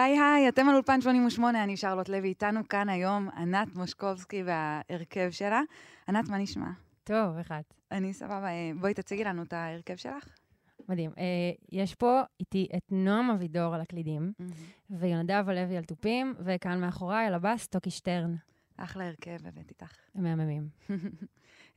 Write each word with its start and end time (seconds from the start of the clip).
היי 0.00 0.18
היי, 0.18 0.48
אתם 0.48 0.68
על 0.68 0.74
אולפן 0.74 1.00
88, 1.00 1.64
אני 1.64 1.76
שרלוט 1.76 2.08
לוי, 2.08 2.28
איתנו 2.28 2.68
כאן 2.68 2.88
היום 2.88 3.28
ענת 3.36 3.74
מושקובסקי 3.74 4.42
וההרכב 4.42 5.30
שלה. 5.30 5.60
ענת, 6.08 6.28
מה 6.28 6.38
נשמע? 6.38 6.70
טוב, 7.04 7.36
איך 7.38 7.52
את? 7.52 7.74
אני 7.90 8.12
סבבה, 8.12 8.46
אה, 8.46 8.70
בואי 8.80 8.94
תציגי 8.94 9.24
לנו 9.24 9.42
את 9.42 9.52
ההרכב 9.52 9.96
שלך. 9.96 10.28
מדהים. 10.88 11.10
אה, 11.18 11.24
יש 11.72 11.94
פה 11.94 12.20
איתי 12.40 12.68
את 12.76 12.82
נועם 12.90 13.30
אבידור 13.30 13.74
על 13.74 13.80
הקלידים, 13.80 14.32
ויונדב 14.90 15.44
הלוי 15.48 15.76
על 15.76 15.84
תופים, 15.84 16.34
וכאן 16.44 16.80
מאחוריי 16.80 17.26
על 17.26 17.34
הבאס 17.34 17.66
טוקי 17.66 17.90
שטרן. 17.90 18.34
אחלה 18.76 19.06
הרכב 19.06 19.46
הבאת 19.46 19.70
איתך. 19.70 19.96
הם 20.14 20.22
מהממים. 20.22 20.68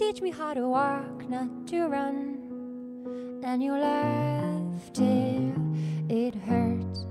Teach 0.00 0.22
me 0.22 0.30
how 0.30 0.54
to 0.54 0.66
walk, 0.66 1.28
not 1.28 1.66
to 1.66 1.86
run. 1.86 2.38
And 3.44 3.62
you 3.62 3.72
laugh 3.72 4.90
till 4.94 5.52
it 6.08 6.34
hurts. 6.34 7.04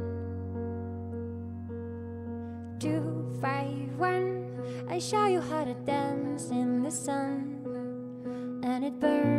Two, 2.79 3.29
five, 3.39 3.93
one. 3.95 4.49
I 4.89 4.97
show 4.97 5.27
you 5.27 5.39
how 5.39 5.65
to 5.65 5.75
dance 5.85 6.49
in 6.49 6.81
the 6.81 6.89
sun. 6.89 7.61
And 8.63 8.83
it 8.83 8.99
burns 8.99 9.38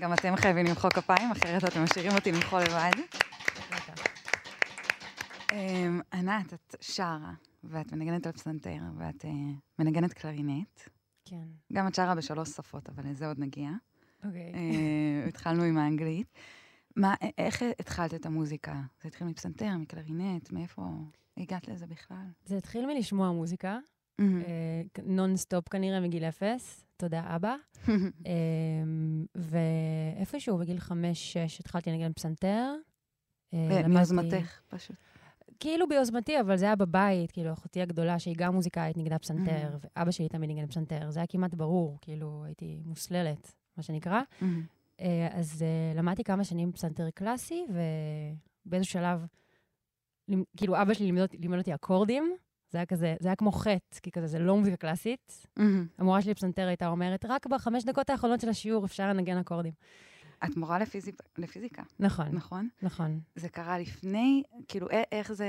גם 0.00 0.12
אתם 0.12 0.36
חייבים 0.36 0.66
למחוא 0.66 0.90
כפיים, 0.90 1.30
אחרת 1.30 1.64
אתם 1.64 1.82
משאירים 1.84 2.12
אותי 2.12 2.32
למחוא 2.32 2.60
לבד. 2.60 2.90
אמ, 5.52 6.00
ענת, 6.12 6.54
את 6.54 6.74
שרה, 6.80 7.32
ואת 7.64 7.92
מנגנת 7.92 8.26
על 8.26 8.32
פסנתר, 8.32 8.78
ואת 8.98 9.24
אה, 9.24 9.30
מנגנת 9.78 10.12
קלרינט. 10.12 10.80
כן. 11.24 11.46
גם 11.72 11.86
את 11.86 11.94
שרה 11.94 12.14
בשלוש 12.14 12.48
שפות, 12.48 12.88
אבל 12.88 13.10
לזה 13.10 13.26
עוד 13.26 13.38
נגיע. 13.38 13.70
אוקיי. 14.24 14.52
אה, 14.54 15.28
התחלנו 15.28 15.62
עם 15.62 15.78
האנגלית. 15.78 16.26
מה, 16.96 17.14
איך 17.38 17.62
התחלת 17.78 18.14
את 18.14 18.26
המוזיקה? 18.26 18.80
זה 19.02 19.08
התחיל 19.08 19.26
מפסנתר, 19.26 19.76
מקלרינט, 19.76 20.52
מאיפה 20.52 20.82
הגעת 21.36 21.68
לזה 21.68 21.86
בכלל? 21.86 22.26
זה 22.44 22.56
התחיל 22.56 22.86
מלשמוע 22.86 23.32
מוזיקה, 23.32 23.78
נונסטופ 25.06 25.68
כנראה 25.68 26.00
מגיל 26.00 26.24
אפס. 26.24 26.84
תודה, 26.96 27.22
אבא. 27.36 27.54
אמ, 27.88 29.24
ואיפשהו 29.34 30.58
בגיל 30.58 30.78
חמש-שש 30.78 31.60
התחלתי 31.60 31.90
לנגן 31.90 32.12
פסנתר. 32.12 32.72
אה, 33.54 33.58
אה, 33.70 33.88
מיוזמתך, 33.88 34.60
פשוט. 34.68 34.96
כאילו 35.60 35.88
ביוזמתי, 35.88 36.40
אבל 36.40 36.56
זה 36.56 36.64
היה 36.64 36.76
בבית, 36.76 37.30
כאילו, 37.32 37.52
אחותי 37.52 37.82
הגדולה, 37.82 38.18
שהיא 38.18 38.34
גם 38.38 38.54
מוזיקאית, 38.54 38.96
ניגנה 38.96 39.18
פסנתר, 39.18 39.68
ואבא 39.96 40.10
שלי 40.10 40.28
תמיד 40.28 40.50
ניגן 40.50 40.66
פסנתר. 40.66 41.10
זה 41.10 41.20
היה 41.20 41.26
כמעט 41.26 41.54
ברור, 41.54 41.98
כאילו, 42.00 42.42
הייתי 42.46 42.80
מוסללת, 42.84 43.52
מה 43.76 43.82
שנקרא. 43.82 44.20
מהמם. 44.40 44.62
אה, 45.00 45.28
אז 45.32 45.62
אה, 45.62 45.98
למדתי 45.98 46.24
כמה 46.24 46.44
שנים 46.44 46.72
פסנתר 46.72 47.10
קלאסי, 47.10 47.64
ובאיזשהו 48.66 48.92
שלב, 48.92 49.26
לימ- 50.30 50.44
כאילו, 50.56 50.82
אבא 50.82 50.94
שלי 50.94 51.12
לימד 51.38 51.58
אותי 51.58 51.74
אקורדים. 51.74 52.32
זה 52.70 52.78
היה 52.78 52.86
כזה, 52.86 53.14
זה 53.20 53.28
היה 53.28 53.36
כמו 53.36 53.52
חטא, 53.52 54.00
כי 54.02 54.10
כזה, 54.10 54.26
זה 54.26 54.38
לא 54.38 54.56
מוזיקה 54.56 54.76
קלאסית. 54.76 55.46
מהמם. 55.56 55.86
המורה 55.98 56.22
שלי 56.22 56.34
פסנתר 56.34 56.66
הייתה 56.66 56.88
אומרת, 56.88 57.24
רק 57.28 57.46
בחמש 57.46 57.84
דקות 57.84 58.10
האחרונות 58.10 58.40
של 58.40 58.48
השיעור 58.48 58.84
אפשר 58.84 59.08
לנגן 59.08 59.38
אקורדים. 59.38 59.72
את 60.44 60.56
מורה 60.56 60.78
לפיזיק- 60.78 61.22
לפיזיקה, 61.38 61.82
נכון, 62.00 62.26
נכון? 62.32 62.68
נכון. 62.82 63.20
זה 63.36 63.48
קרה 63.48 63.78
לפני, 63.78 64.42
כאילו, 64.68 64.86
איך 65.12 65.32
זה... 65.32 65.46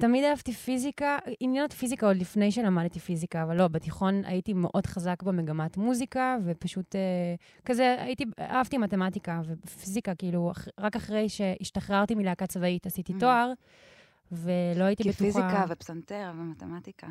תמיד 0.00 0.24
אהבתי 0.24 0.52
פיזיקה, 0.52 1.18
עניין 1.40 1.62
אותי 1.64 1.76
פיזיקה 1.76 2.06
עוד 2.06 2.16
לפני 2.16 2.52
שלמדתי 2.52 3.00
פיזיקה, 3.00 3.42
אבל 3.42 3.56
לא, 3.56 3.68
בתיכון 3.68 4.24
הייתי 4.24 4.52
מאוד 4.52 4.86
חזק 4.86 5.22
במגמת 5.22 5.76
מוזיקה, 5.76 6.36
ופשוט 6.44 6.96
אה, 6.96 7.00
כזה, 7.64 7.96
הייתי, 7.98 8.24
אהבתי 8.40 8.78
מתמטיקה 8.78 9.40
ופיזיקה, 9.46 10.14
כאילו, 10.14 10.52
רק 10.78 10.96
אחרי 10.96 11.28
שהשתחררתי 11.28 12.14
מלהקה 12.14 12.46
צבאית 12.46 12.86
עשיתי 12.86 13.12
Mm. 13.12 13.20
תואר, 13.20 13.52
ולא 14.32 14.84
הייתי 14.84 15.02
כי 15.02 15.08
בטוחה... 15.08 15.24
פיזיקה 15.24 15.64
ופסנתר 15.68 16.32
ומתמטיקה. 16.38 17.08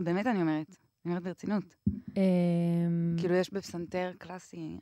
באמת 0.00 0.26
אני 0.26 0.40
אומרת, 0.40 0.66
אני 1.04 1.12
אומרת 1.12 1.22
ברצינות. 1.22 1.76
אמ, 2.16 3.16
כאילו, 3.18 3.34
יש 3.34 3.52
בפסנתר 3.52 4.12
קלאסי 4.18 4.78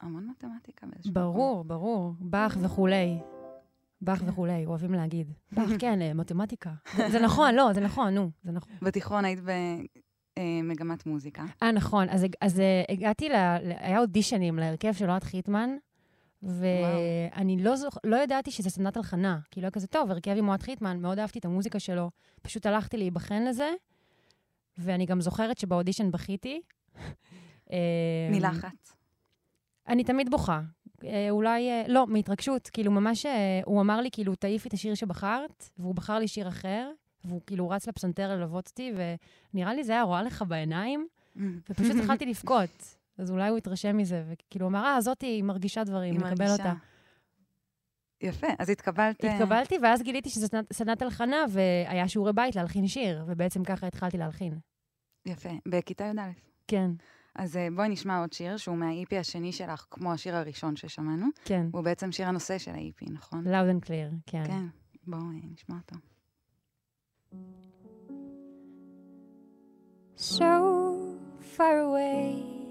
המון 0.00 0.28
מתמטיקה 0.30 0.86
באיזשהו. 0.86 1.12
ברור, 1.14 1.64
ברור. 1.64 2.14
באך 2.20 2.56
וכולי. 2.60 3.18
באך 4.00 4.18
כן. 4.18 4.28
וכולי, 4.28 4.66
אוהבים 4.66 4.92
להגיד. 4.92 5.32
באך, 5.52 5.70
כן, 5.78 6.02
אה, 6.02 6.14
מתמטיקה. 6.14 6.72
זה- 7.10 7.20
נכון, 7.20 7.54
לא, 7.54 7.72
זה 7.72 7.80
נכון, 7.80 8.14
נו, 8.14 8.30
זה 8.42 8.52
נכון. 8.52 8.72
בתיכון 8.82 9.24
היית 9.24 9.38
במגמת 10.38 11.06
מוזיקה. 11.06 11.44
אה, 11.62 11.72
נכון. 11.72 12.06
אז, 12.40 12.60
אה, 12.60 12.82
הגעתי, 12.88 13.28
ל, 13.28 13.32
היה 13.78 13.98
אודישנים 13.98 14.56
להרכב 14.56 14.92
של 14.92 15.10
אוהד 15.10 15.24
חיטמן, 15.24 15.70
ואני 16.42 17.62
לא, 17.62 17.76
זוכ... 17.76 17.98
לא 18.04 18.16
ידעתי 18.16 18.50
שזה 18.50 18.70
סדנת 18.70 18.96
הלחנה. 18.96 19.38
כאילו, 19.50 19.64
היה 19.64 19.70
כזה, 19.70 19.86
טוב, 19.86 20.10
הרכב 20.10 20.34
עם 20.36 20.48
אוהד 20.48 20.62
חיטמן, 20.62 21.00
מאוד 21.00 21.18
אהבתי 21.18 21.38
את 21.38 21.44
המוזיקה 21.44 21.78
שלו. 21.78 22.10
פשוט 22.42 22.66
הלכתי 22.66 22.96
להיבחן 22.96 23.44
לזה, 23.44 23.70
ואני 24.78 25.06
גם 25.06 25.20
זוכרת 25.20 25.58
שבאודישן 25.58 26.10
בכיתי. 26.10 26.60
מלחץ. 28.30 28.96
אני 29.88 30.04
תמיד 30.04 30.30
בוכה. 30.30 30.60
אה, 31.04 31.30
אולי, 31.30 31.70
אה, 31.70 31.84
לא, 31.88 32.06
מהתרגשות. 32.06 32.68
כאילו, 32.72 32.90
ממש, 32.90 33.26
אה, 33.26 33.60
הוא 33.64 33.80
אמר 33.80 34.00
לי, 34.00 34.08
כאילו, 34.12 34.34
תעיפי 34.34 34.68
את 34.68 34.72
השיר 34.72 34.94
שבחרת, 34.94 35.70
והוא 35.78 35.94
בחר 35.94 36.18
לי 36.18 36.28
שיר 36.28 36.48
אחר, 36.48 36.90
והוא 37.24 37.40
כאילו 37.46 37.70
רץ 37.70 37.88
לפסנתר 37.88 38.28
ללוות 38.28 38.66
אותי, 38.66 38.92
ונראה 39.54 39.74
לי 39.74 39.84
זה 39.84 39.92
היה 39.92 40.02
רואה 40.02 40.22
לך 40.22 40.44
בעיניים, 40.48 41.06
ופשוט 41.70 41.96
התחלתי 42.00 42.26
לבכות. 42.26 42.70
אז 43.22 43.30
אולי 43.30 43.48
הוא 43.48 43.58
התרשם 43.58 43.96
מזה, 43.96 44.24
וכאילו, 44.28 44.66
הוא 44.66 44.70
אמר, 44.70 44.84
אה, 44.84 45.00
זאתי, 45.00 45.26
היא 45.26 45.44
מרגישה 45.44 45.84
דברים, 45.84 46.14
היא 46.14 46.20
נקבל 46.20 46.28
מרגישה. 46.46 46.52
אותה. 46.52 46.72
יפה, 48.20 48.46
אז 48.58 48.70
התקבלת... 48.70 49.24
אה, 49.24 49.34
התקבלתי, 49.36 49.74
ואז 49.82 50.02
גיליתי 50.02 50.30
שזו 50.30 50.46
סדנת- 50.72 51.02
הלחנה, 51.02 51.36
והיה 51.50 52.08
שיעורי 52.08 52.32
בית 52.32 52.56
להלחין 52.56 52.86
שיר, 52.88 53.24
ובעצם 53.26 53.64
ככה 53.64 53.86
התחלתי 53.86 54.18
להלחין. 54.18 54.58
יפה, 55.26 55.48
בכיתה 55.68 56.04
י"א. 56.04 56.20
כן, 56.68 56.90
אז 57.34 57.56
אה, 57.56 57.68
בואי 57.76 57.88
נשמע 57.88 58.18
עוד 58.20 58.32
שיר 58.32 58.56
שהוא 58.56 58.76
מה-EP 58.76 59.16
השני 59.20 59.52
שלך, 59.52 59.86
כמו 59.90 60.12
השיר 60.12 60.36
הראשון 60.36 60.76
ששמענו. 60.76 61.26
כן. 61.44 61.66
הוא 61.72 61.82
בעצם 61.84 62.12
שיר 62.12 62.28
הנושא 62.28 62.58
של 62.58 62.70
ה-EP, 62.70 63.12
נכון? 63.12 63.44
loud 63.46 63.82
and 63.82 63.86
clear, 63.86 64.14
כן. 64.26 64.44
כן, 64.46 64.64
בואו 65.06 65.20
אה, 65.22 65.26
נשמע 65.52 65.76
אותו. 65.76 65.96
so 70.16 70.52
far 71.56 71.76
away, 71.86 72.61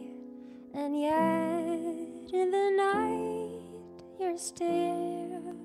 and 0.74 1.00
yet 1.00 2.34
in 2.34 2.52
the 2.52 2.70
night 2.78 4.04
you're 4.20 4.38
still 4.38 5.56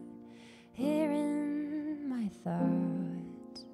here 0.72 1.10
in 1.10 2.08
my 2.08 2.28
thoughts. 2.42 3.64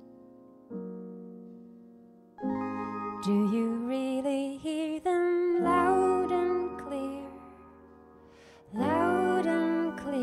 Do 3.24 3.50
you 3.52 3.66
really 3.86 4.58
hear 4.58 5.00
them 5.00 5.62
loud 5.62 6.32
and 6.32 6.78
clear? 6.78 7.24
Loud 8.74 9.46
and 9.46 9.98
clear. 9.98 10.22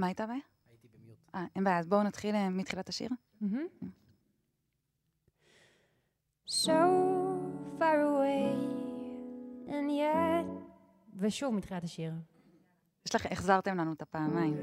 מה 0.00 0.06
הייתה 0.06 0.24
הבעיה? 0.24 0.40
הייתי 0.70 0.88
במיוט. 0.88 1.18
אה, 1.34 1.44
אין 1.56 1.64
בעיה, 1.64 1.78
אז 1.78 1.86
בואו 1.86 2.02
נתחיל 2.02 2.34
אה, 2.34 2.50
מתחילת 2.50 2.88
השיר. 2.88 3.08
So 6.46 6.80
far 7.78 7.98
away, 8.08 8.56
and 9.68 9.90
yet... 9.90 10.46
ושוב 11.16 11.54
מתחילת 11.54 11.84
השיר. 11.84 12.12
יש 13.06 13.14
לך, 13.14 13.26
החזרתם 13.26 13.76
לנו 13.76 13.92
את 13.92 14.02
הפעמיים. 14.02 14.56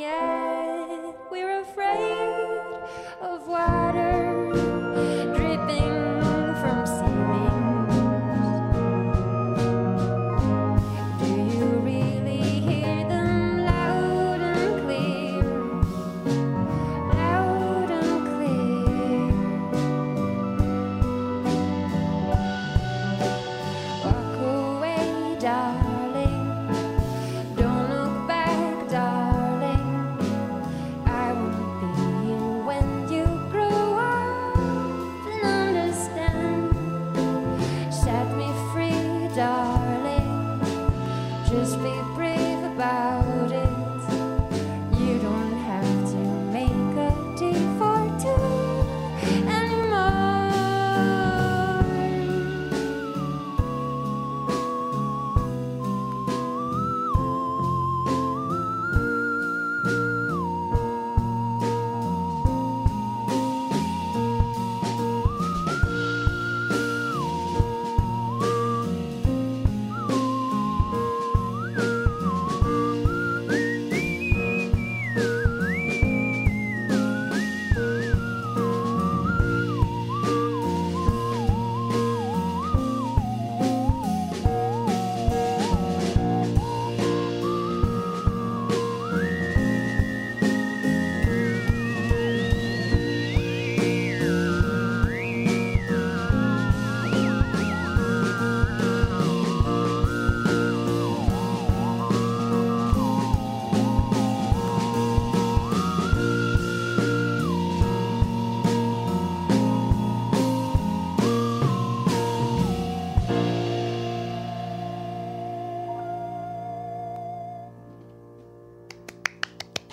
yeah. 0.00 0.29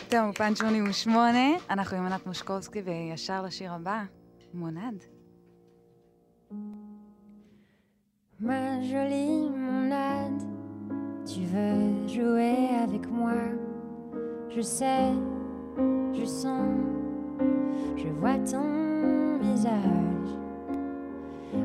טוב, 0.08 0.20
אופן 0.28 0.54
88, 0.54 1.38
אנחנו 1.70 1.96
עם 1.96 2.06
ענת 2.06 2.26
מושקובסקי, 2.26 2.82
וישר 2.84 3.42
לשיר 3.42 3.72
הבא, 3.72 4.02
מונד. 4.54 5.04
Ma 8.40 8.82
jolie 8.82 9.48
monade, 9.50 10.42
tu 11.24 11.42
veux 11.52 12.08
jouer 12.08 12.70
avec 12.82 13.06
moi 13.08 13.38
Je 14.48 14.60
sais, 14.60 15.12
je 16.12 16.24
sens, 16.24 16.74
je 17.96 18.08
vois 18.08 18.38
ton 18.38 19.38
visage. 19.40 20.30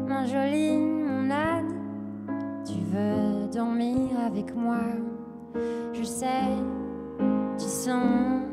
Ma 0.07 0.25
jolie 0.25 0.77
monade, 0.77 1.73
tu 2.63 2.79
veux 2.91 3.47
dormir 3.51 4.11
avec 4.19 4.55
moi 4.55 4.83
Je 5.93 6.03
sais, 6.03 6.53
maison 7.86 8.51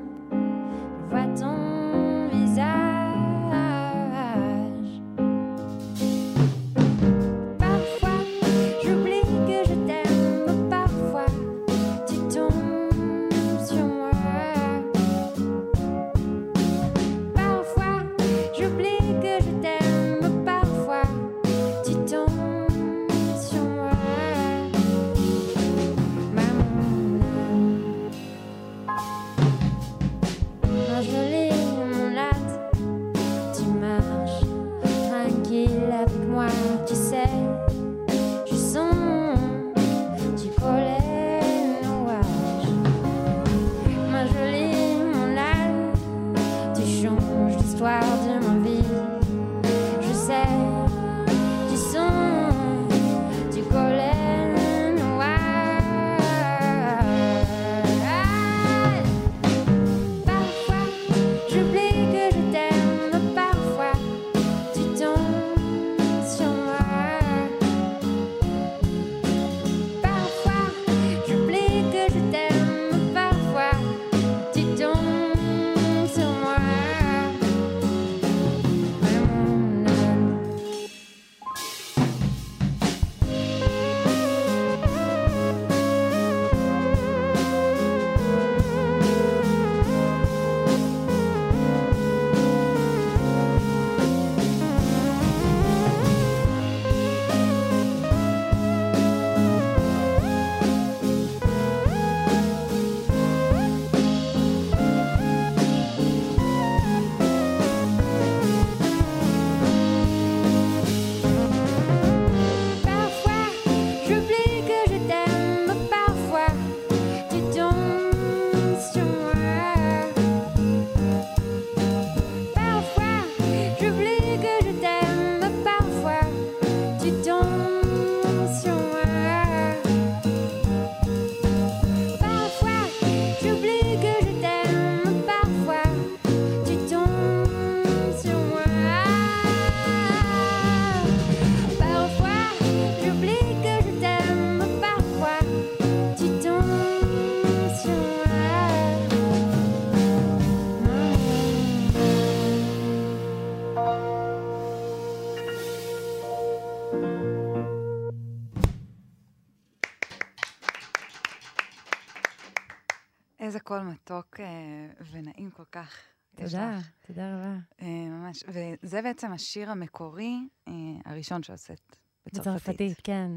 מתוק 164.10 164.40
אה, 164.40 165.04
ונעים 165.12 165.52
כל 165.52 165.64
כך. 165.72 166.06
תודה. 166.36 166.78
תודה 167.08 167.36
רבה. 167.36 167.58
אה, 167.82 168.10
ממש. 168.10 168.44
וזה 168.48 169.02
בעצם 169.02 169.32
השיר 169.32 169.72
המקורי 169.72 170.48
אה, 170.68 170.74
הראשון 171.06 171.44
שעשית 171.44 172.00
בצרפתית. 172.26 172.42
בצרפתית, 172.42 172.98
כן. 173.04 173.32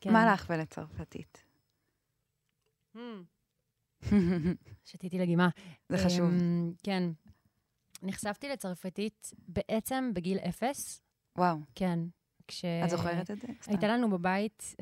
כן. 0.00 0.12
מה 0.12 0.32
לך 0.32 0.46
ולצרפתית? 0.50 1.44
שתיתי 4.84 5.18
לגימה. 5.18 5.48
זה 5.88 5.98
חשוב. 5.98 6.30
אמ, 6.30 6.72
כן. 6.82 7.02
נחשפתי 8.02 8.48
לצרפתית 8.48 9.30
בעצם 9.48 10.10
בגיל 10.14 10.38
אפס, 10.38 11.02
וואו, 11.38 11.56
כן. 11.74 11.98
כש... 12.48 12.64
את 12.64 12.90
זוכרת 12.90 13.30
את 13.30 13.40
זה? 13.40 13.48
סתם. 13.62 13.72
הייתה 13.72 13.88
לנו 13.88 14.10
בבית, 14.10 14.74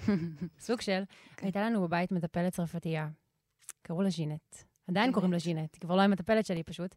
סוג 0.66 0.80
של, 0.80 1.02
כן. 1.36 1.46
הייתה 1.46 1.62
לנו 1.62 1.82
בבית 1.82 2.12
מטפלת 2.12 2.52
צרפתייה. 2.52 3.08
קראו 3.82 4.02
לה 4.02 4.10
ז'ינט. 4.10 4.67
עדיין 4.88 5.04
ז'ינט. 5.04 5.14
קוראים 5.14 5.32
לה 5.32 5.38
ז'ינט, 5.38 5.74
היא 5.74 5.80
כבר 5.80 5.96
לא 5.96 6.02
המטפלת 6.02 6.46
שלי 6.46 6.62
פשוט. 6.62 6.94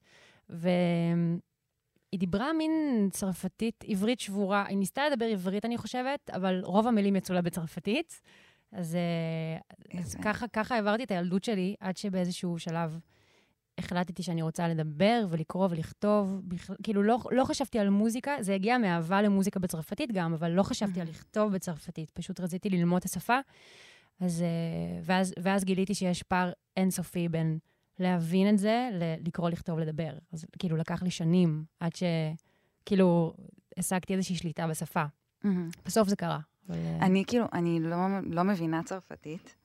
והיא 0.49 1.39
דיברה 2.15 2.53
מין 2.53 3.07
צרפתית, 3.11 3.83
עברית 3.87 4.19
שבורה. 4.19 4.65
היא 4.67 4.77
ניסתה 4.77 5.09
לדבר 5.09 5.25
עברית, 5.25 5.65
אני 5.65 5.77
חושבת, 5.77 6.29
אבל 6.29 6.61
רוב 6.63 6.87
המילים 6.87 7.15
יצאו 7.15 7.35
לה 7.35 7.41
בצרפתית. 7.41 8.21
אז, 8.71 8.95
אה, 8.95 9.99
אז 9.99 10.15
ככה, 10.15 10.47
ככה 10.47 10.75
העברתי 10.75 11.03
את 11.03 11.11
הילדות 11.11 11.43
שלי, 11.43 11.75
עד 11.79 11.97
שבאיזשהו 11.97 12.59
שלב 12.59 12.99
החלטתי 13.77 14.23
שאני 14.23 14.41
רוצה 14.41 14.67
לדבר 14.67 15.25
ולקרוא 15.29 15.67
ולכתוב. 15.71 16.41
בכלל, 16.43 16.75
כאילו, 16.83 17.03
לא, 17.03 17.19
לא 17.31 17.43
חשבתי 17.43 17.79
על 17.79 17.89
מוזיקה, 17.89 18.35
זה 18.39 18.55
הגיע 18.55 18.77
מאהבה 18.77 19.21
למוזיקה 19.21 19.59
בצרפתית 19.59 20.11
גם, 20.11 20.33
אבל 20.33 20.51
לא 20.51 20.63
חשבתי 20.63 21.01
על 21.01 21.07
לכתוב 21.07 21.53
בצרפתית, 21.53 22.09
פשוט 22.09 22.39
רציתי 22.39 22.69
ללמוד 22.69 22.97
את 22.97 23.05
השפה. 23.05 23.39
אז, 24.19 24.41
אה, 24.41 25.01
ואז, 25.03 25.33
ואז 25.39 25.63
גיליתי 25.63 25.95
שיש 25.95 26.23
פער 26.23 26.51
אינסופי 26.77 27.29
בין 27.29 27.59
להבין 27.99 28.49
את 28.49 28.57
זה, 28.59 28.89
לקרוא, 29.25 29.49
לכתוב, 29.49 29.79
לדבר. 29.79 30.11
אז 30.33 30.45
כאילו, 30.59 30.77
לקח 30.77 31.03
לי 31.03 31.11
שנים 31.11 31.63
עד 31.79 31.91
שכאילו 31.95 33.33
השגתי 33.77 34.13
איזושהי 34.13 34.35
שליטה 34.35 34.67
בשפה. 34.67 35.03
מהמם. 35.43 35.69
בסוף 35.85 36.07
זה 36.07 36.15
קרה. 36.15 36.39
אבל, 36.69 36.75
אה, 36.75 36.97
אני 37.05 37.23
כאילו, 37.27 37.45
אני 37.53 37.79
לא, 37.79 37.97
לא 38.23 38.43
מבינה 38.43 38.83
צרפתית, 38.83 39.55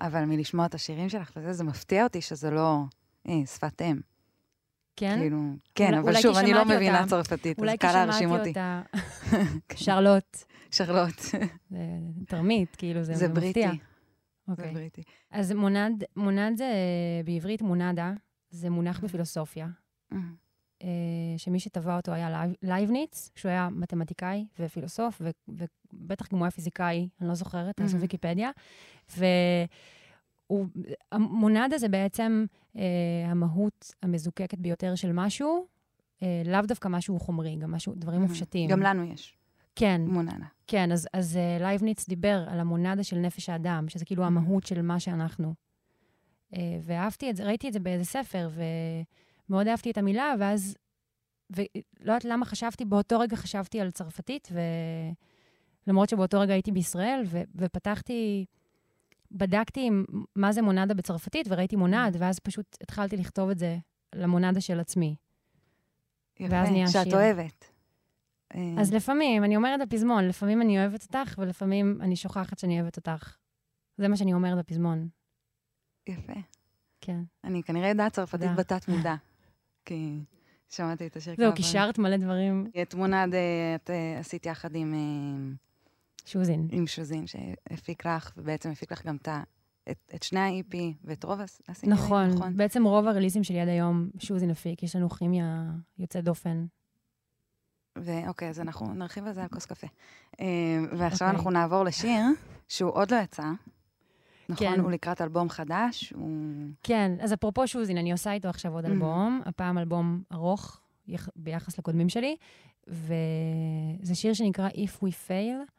אבל 0.00 0.24
מלשמוע 0.24 0.66
את 0.66 0.74
השירים 0.74 1.08
שלך 1.08 1.30
וזה, 1.36 1.52
זה 1.52 1.64
מפתיע 1.64 2.04
אותי 2.04 2.20
שזה 2.20 2.50
לא 2.50 2.78
אה, 3.28 3.46
שפת 3.46 3.82
אם. 3.82 4.00
כן? 4.96 5.18
כאילו, 5.20 5.38
כן, 5.74 5.86
אולי- 5.86 5.98
אבל 5.98 6.08
אולי 6.08 6.22
שוב, 6.22 6.34
כי 6.34 6.40
אני 6.40 6.52
לא 6.52 6.60
שמעתי 6.64 6.76
מבינה 6.76 6.98
אותה. 6.98 7.10
צרפתית, 7.10 7.58
אז 7.58 7.62
אולי 7.62 7.72
כי 7.72 7.78
קל 7.78 7.92
להרשים 7.92 8.28
שמעתי 8.28 8.38
אותי. 8.38 8.48
אותה, 8.50 8.82
כן. 9.68 9.76
שרלוט, 9.84 10.36
שרלוט, 10.70 11.20
זה 11.20 11.38
תרמית, 12.26 12.76
כאילו, 12.76 13.02
זה, 13.02 13.14
זה 13.14 13.28
בריטי. 13.28 13.48
מפתיע. 13.66 13.70
זה 13.70 13.76
אוקיי. 14.48 14.74
בריטי. 14.74 15.02
אז 15.30 15.52
מונד, 15.52 16.04
מונד 16.16 16.56
זה 16.56 16.70
בעברית 17.24 17.62
מונדה, 17.62 18.12
זה 18.50 18.70
מונח 18.70 19.00
בפילוסופיה, 19.00 19.68
מהמם. 20.10 20.34
אה, 20.82 20.88
שמי 21.36 21.60
שטבע 21.60 21.96
אותו 21.96 22.12
היה 22.12 22.30
לייב- 22.30 22.54
לייבניץ, 22.62 23.30
שהוא 23.34 23.50
היה 23.50 23.68
מתמטיקאי 23.72 24.46
ופילוסוף, 24.60 25.20
ו- 25.24 25.30
ובטח 25.92 26.28
גם 26.32 26.38
הוא 26.38 26.44
היה 26.44 26.50
פיזיקאי, 26.50 27.08
אני 27.20 27.28
לא 27.28 27.34
זוכרת, 27.34 27.76
תעשו 27.76 27.96
Mhm. 27.96 28.00
ויקיפדיה. 28.00 28.50
הוא, 30.46 30.66
המונדה 31.12 31.78
זה 31.78 31.88
בעצם 31.88 32.44
אה, 32.76 32.82
המהות 33.26 33.94
המזוקקת 34.02 34.58
ביותר 34.58 34.94
של 34.94 35.12
משהו, 35.12 35.66
אה, 36.22 36.42
לאו 36.46 36.60
דווקא 36.62 36.88
משהו 36.88 37.20
חומרי, 37.20 37.56
גם 37.56 37.70
משהו, 37.72 37.94
דברים 37.96 38.20
מופשטים. 38.20 38.70
גם 38.70 38.80
לנו 38.80 39.04
יש 39.04 39.36
כן, 39.76 40.00
מוננה. 40.06 40.46
כן, 40.66 40.92
אז, 40.92 41.08
אז 41.12 41.36
uh, 41.36 41.62
לייבניץ 41.62 42.08
דיבר 42.08 42.44
על 42.48 42.60
המונדה 42.60 43.04
של 43.04 43.16
נפש 43.16 43.48
האדם, 43.48 43.88
שזה 43.88 44.04
כאילו 44.04 44.24
המהות 44.24 44.66
של 44.66 44.82
מה 44.82 45.00
שאנחנו. 45.00 45.54
Uh, 46.52 46.56
ואהבתי 46.82 47.30
את 47.30 47.36
זה, 47.36 47.44
ראיתי 47.44 47.68
את 47.68 47.72
זה 47.72 47.80
באיזה 47.80 48.04
ספר, 48.04 48.50
ומאוד 49.48 49.68
אהבתי 49.68 49.90
את 49.90 49.98
המילה, 49.98 50.34
ואז, 50.38 50.76
ולא 51.50 51.66
יודעת 52.02 52.24
למה 52.24 52.44
חשבתי, 52.44 52.84
באותו 52.84 53.18
רגע 53.18 53.36
חשבתי 53.36 53.80
על 53.80 53.90
צרפתית, 53.90 54.48
ולמרות 55.86 56.08
שבאותו 56.08 56.40
רגע 56.40 56.52
הייתי 56.52 56.72
בישראל, 56.72 57.22
ו... 57.26 57.42
ופתחתי, 57.54 58.44
בדקתי 59.32 59.90
מה 60.36 60.52
זה 60.52 60.62
מונדה 60.62 60.94
בצרפתית, 60.94 61.46
וראיתי 61.50 61.76
מונד, 61.76 62.16
ואז 62.18 62.38
פשוט 62.38 62.76
התחלתי 62.80 63.16
לכתוב 63.16 63.50
את 63.50 63.58
זה 63.58 63.78
למונדה 64.14 64.60
של 64.60 64.80
עצמי. 64.80 65.16
נהיה 66.40 66.88
שאת 66.88 67.04
שיר. 67.04 67.14
אוהבת. 67.14 67.75
אה, 68.54 68.74
אז 68.80 68.92
לפעמים, 68.94 69.44
אני 69.44 69.56
אומרת 69.56 69.80
בפזמון, 69.88 70.28
לפעמים 70.28 70.62
אני 70.62 70.78
אוהבת 70.78 71.02
אותך, 71.02 71.38
ולפעמים 71.38 71.98
אני 72.02 72.16
שוכחת 72.16 72.58
שאני 72.58 72.80
אוהבת 72.80 72.96
אותך. 72.96 73.36
זה 73.98 74.08
מה 74.08 74.16
שאני 74.16 74.32
אומרת 74.34 74.58
בפזמון, 74.58 75.08
יפה. 76.06 76.32
כן. 77.00 77.20
אני 77.44 77.62
כנראה 77.62 77.88
יודעת 77.88 78.12
צרפתית. 78.12 78.50
בתת 78.56 78.88
מודע, 78.88 79.14
כי 79.84 80.18
שמעתי 80.70 81.06
את 81.06 81.16
השיר 81.16 81.36
כמה 81.36 81.46
זהו. 81.46 81.54
קישרת 81.54 81.98
מלא 81.98 82.16
דברים. 82.16 82.70
את 82.82 82.94
מונד 82.94 83.34
אה, 83.34 83.74
את 83.74 83.90
אה, 83.90 84.18
עשית 84.18 84.46
יחד 84.46 84.74
עם, 84.74 84.94
שוזין. 86.24 86.68
עם 86.72 86.86
שוזין, 86.86 87.24
שהפיק 87.26 88.06
לך, 88.06 88.32
ובעצם 88.36 88.70
הפיק 88.70 88.92
לך 88.92 89.06
גם 89.06 89.16
את 89.16 89.28
את, 89.90 90.12
את 90.14 90.22
שני 90.22 90.40
ה-EP 90.40 90.76
ואת 91.04 91.24
רוב 91.24 91.40
הס- 91.40 91.62
הסינגלים, 91.68 92.04
נכון, 92.04 92.26
נכון? 92.26 92.56
בעצם 92.56 92.84
רוב 92.84 93.06
הריליסים 93.06 93.44
שלי 93.44 93.60
עד 93.60 93.68
היום, 93.68 94.10
שוזין 94.18 94.50
הפיק, 94.50 94.82
יש 94.82 94.96
לנו 94.96 95.10
כימיה 95.10 95.70
יוצאת 95.98 96.24
דופן. 96.24 96.66
ואוקיי, 97.96 98.48
אז 98.48 98.60
אנחנו 98.60 98.94
נרחיב 98.94 99.26
על 99.26 99.32
זה 99.32 99.42
על 99.42 99.48
כוס 99.48 99.66
קפה. 99.66 99.86
אה, 100.40 100.46
ועכשיו 100.98 101.28
אוקיי. 101.28 101.36
אנחנו 101.38 101.50
נעבור 101.50 101.84
לשיר 101.84 102.22
שהוא 102.68 102.90
עוד 102.94 103.10
לא 103.10 103.16
יצא. 103.16 103.42
נכון, 104.48 104.66
כן. 104.74 104.80
הוא 104.80 104.90
לקראת 104.90 105.20
אלבום 105.20 105.48
חדש, 105.50 106.10
הוא... 106.16 106.30
כן, 106.82 107.12
אז 107.20 107.32
אפרופו 107.32 107.66
שוזין, 107.66 107.98
אני 107.98 108.12
עושה 108.12 108.32
איתו 108.32 108.48
עכשיו 108.48 108.72
עוד 108.72 108.84
Mhm. 108.84 108.88
אלבום, 108.88 109.42
הפעם 109.46 109.78
אלבום 109.78 110.22
ארוך 110.32 110.80
יח- 111.08 111.28
ביחס 111.36 111.78
לקודמים 111.78 112.08
שלי, 112.08 112.36
וזה 112.86 114.14
שיר 114.14 114.34
שנקרא 114.34 114.68
If 114.68 115.02
We 115.04 115.10
Fail, 115.28 115.70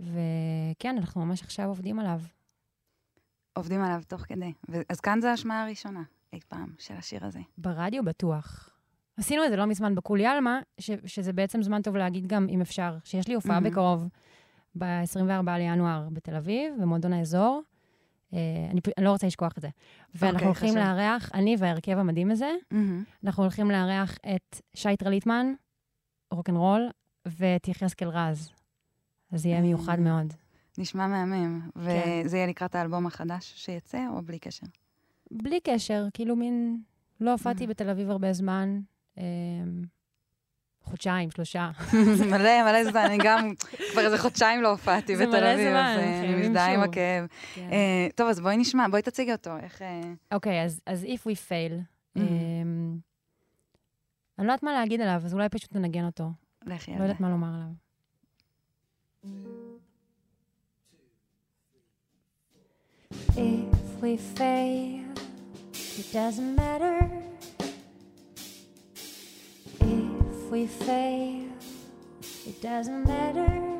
וכן, 0.00 0.96
אנחנו 0.98 1.24
ממש 1.26 1.42
עכשיו 1.42 1.68
עובדים 1.68 1.98
עליו. 1.98 2.20
עובדים 3.52 3.82
עליו 3.82 4.02
תוך 4.08 4.20
כדי. 4.20 4.52
אז 4.88 5.00
כאן 5.00 5.20
זו 5.20 5.28
ההשמעה 5.28 5.62
הראשונה 5.62 6.02
אי 6.32 6.40
פעם 6.48 6.72
של 6.78 6.94
השיר 6.94 7.24
הזה. 7.26 7.40
ברדיו 7.58 8.04
בטוח. 8.04 8.69
עשינו 9.20 9.44
את 9.44 9.50
זה 9.50 9.56
לא 9.56 9.66
מזמן 9.66 9.94
בקולי 9.94 10.26
עלמה, 10.26 10.60
ש- 10.78 10.90
שזה 11.06 11.32
בעצם 11.32 11.62
זמן 11.62 11.82
טוב 11.82 11.96
להגיד 11.96 12.26
גם, 12.26 12.46
אם 12.48 12.60
אפשר, 12.60 12.96
שיש 13.04 13.28
לי 13.28 13.34
הופעה 13.34 13.60
מהמם. 13.60 13.70
בקרוב, 13.70 14.08
ב-24 14.78 15.50
לינואר 15.50 16.08
בתל 16.12 16.34
אביב, 16.36 16.74
במועדון 16.80 17.12
האזור. 17.12 17.62
אה, 18.34 18.38
אני, 18.70 18.80
אני 18.98 19.04
לא 19.04 19.10
רוצה 19.10 19.26
לשכוח 19.26 19.52
את 19.56 19.62
זה. 19.62 19.68
ואנחנו 20.14 20.34
אוקיי, 20.34 20.46
הולכים 20.46 20.68
חשוב. 20.68 20.78
לארח, 20.78 21.30
אני 21.34 21.56
וההרכב 21.58 21.98
המדהים 21.98 22.30
הזה, 22.30 22.50
מהמם. 22.70 23.04
אנחנו 23.24 23.42
הולכים 23.42 23.70
לארח 23.70 24.18
את 24.34 24.60
שי 24.74 24.96
טרליטמן, 24.96 25.52
רוקנרול, 26.30 26.88
ואת 27.26 27.68
יחזקאל 27.68 28.08
רז. 28.08 28.50
אז 29.32 29.46
יהיה 29.46 29.60
מיוחד 29.60 29.98
אה. 29.98 30.04
מאוד. 30.04 30.34
נשמע 30.78 31.06
מהמם. 31.06 31.60
כן. 31.74 31.80
וזה 32.24 32.36
יהיה 32.36 32.46
לקראת 32.46 32.74
האלבום 32.74 33.06
החדש 33.06 33.52
שיצא, 33.56 34.06
או 34.10 34.22
בלי 34.22 34.38
קשר? 34.38 34.66
בלי 35.30 35.60
קשר, 35.60 36.06
כאילו 36.14 36.36
מין... 36.36 36.82
לא 37.20 37.32
הופעתי 37.32 37.64
אה. 37.64 37.68
בתל 37.70 37.88
אביב 37.90 38.10
הרבה 38.10 38.32
זמן. 38.32 38.80
אה, 39.18 39.24
חודשיים, 40.82 41.30
שלושה. 41.30 41.70
מלא, 42.30 42.62
מלא 42.64 42.84
זמן, 42.84 43.00
אני 43.00 43.18
גם 43.24 43.52
כבר 43.92 44.04
איזה 44.04 44.18
חודשיים 44.18 44.62
לא 44.62 44.68
הופעתי 44.68 45.16
זה 45.16 45.26
בתל 45.26 45.44
אביב, 45.44 45.66
אז 45.66 45.98
אה, 45.98 46.20
אני 46.20 46.34
מזדהה 46.34 46.74
עם. 46.74 46.80
הכאב. 46.80 47.26
כן. 47.54 47.68
אה, 47.72 48.08
טוב, 48.14 48.28
אז 48.28 48.40
בואי 48.40 48.56
נשמע, 48.56 48.86
בואי 48.90 49.02
תציגי 49.02 49.32
אותו, 49.32 49.56
איך... 49.56 49.82
אה, 49.82 50.00
אוקיי, 50.32 50.64
אז, 50.64 50.80
אז 50.86 51.04
If 51.04 51.18
We 51.26 51.48
Fail. 51.48 51.72
Mhm. 52.16 52.20
אמ, 52.20 52.98
אני 54.38 54.46
לא 54.46 54.52
יודעת 54.52 54.62
מה 54.62 54.72
להגיד 54.72 55.00
עליו, 55.00 55.20
אז 55.24 55.34
אולי 55.34 55.48
פשוט 55.48 55.74
ננגן 55.76 56.04
אותו. 56.04 56.24
לכי 56.66 56.90
לא 56.90 56.96
על 56.96 57.00
זה. 57.00 57.04
יודעת 57.04 57.20
מה 57.20 57.30
לומר 57.30 57.48
עליו. 57.54 57.68
If 63.36 64.02
we 64.02 64.16
fail, 64.36 65.04
it 66.00 66.12
doesn't 66.12 66.56
matter. 66.56 66.98
If 70.50 70.54
we 70.54 70.66
fail, 70.66 71.46
it 72.44 72.60
doesn't 72.60 73.04
matter. 73.06 73.78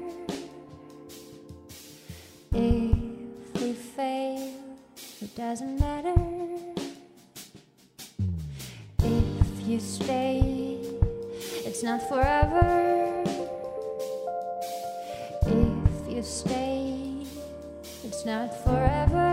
If 2.53 3.61
we 3.61 3.73
fail, 3.73 4.55
it 5.21 5.35
doesn't 5.35 5.81
matter. 5.81 6.15
If 9.03 9.67
you 9.67 9.81
stay, 9.81 10.79
it's 11.67 11.83
not 11.83 12.09
forever. 12.09 13.25
If 15.47 16.15
you 16.15 16.23
stay, 16.23 17.27
it's 18.05 18.25
not 18.25 18.55
forever. 18.63 19.30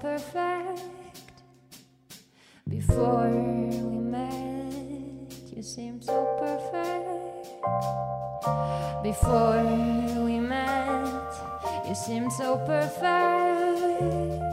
Perfect 0.00 0.82
before 2.68 3.30
we 3.30 3.98
met. 3.98 5.32
You 5.54 5.62
seemed 5.62 6.04
so 6.04 6.24
perfect 6.38 7.08
before 9.02 9.64
we 10.24 10.38
met. 10.38 11.34
You 11.88 11.94
seemed 11.94 12.32
so 12.32 12.58
perfect. 12.58 14.47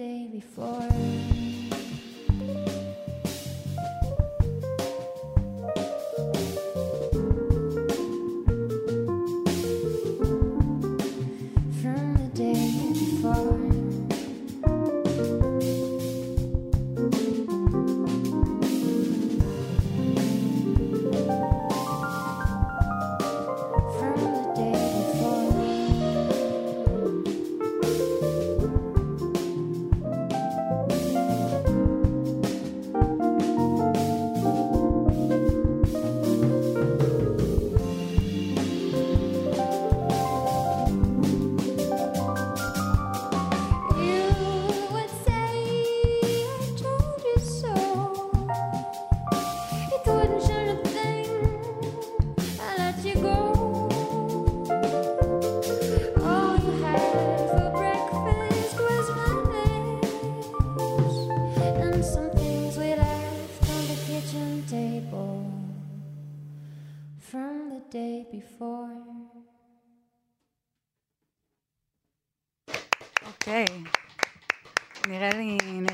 day 0.00 0.26
before. 0.32 1.39